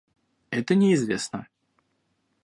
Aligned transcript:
Это 0.49 0.73
неизвестно 0.73 1.47